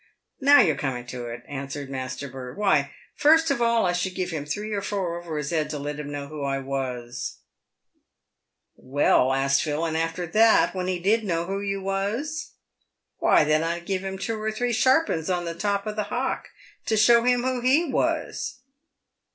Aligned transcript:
"Now 0.41 0.61
you're 0.61 0.75
coming 0.75 1.05
to 1.05 1.27
it," 1.27 1.43
answered 1.47 1.87
Master 1.87 2.27
Burt." 2.27 2.57
Why, 2.57 2.91
first 3.13 3.51
of 3.51 3.61
all 3.61 3.85
I 3.85 3.93
should 3.93 4.15
give 4.15 4.31
him 4.31 4.47
three 4.47 4.71
or 4.73 4.81
four 4.81 5.21
over 5.21 5.37
his 5.37 5.53
'ead 5.53 5.69
to 5.69 5.77
let 5.77 5.99
him 5.99 6.11
know 6.11 6.27
who 6.27 6.43
I 6.43 6.57
was." 6.57 7.37
142 8.77 8.81
PAVED 8.81 8.83
WITH 8.83 8.95
GOLD. 8.95 8.95
""Well," 8.95 9.33
asked 9.39 9.61
Phil," 9.61 9.85
and 9.85 9.95
after 9.95 10.25
that, 10.25 10.73
when 10.73 10.87
he 10.87 10.97
did 10.97 11.23
know 11.23 11.45
who 11.45 11.61
you 11.61 11.83
was?» 11.83 12.53
""Why, 13.19 13.43
then 13.43 13.63
I'd 13.63 13.85
give 13.85 14.03
him 14.03 14.17
two 14.17 14.41
or 14.41 14.51
three 14.51 14.73
sharp 14.73 15.07
'uns 15.07 15.29
on 15.29 15.45
the 15.45 15.53
top 15.53 15.85
o' 15.85 15.93
the 15.93 16.01
hock 16.05 16.49
to 16.87 16.97
show 16.97 17.21
him 17.23 17.43
who 17.43 17.61
Tie 17.61 17.93
was." 17.93 18.57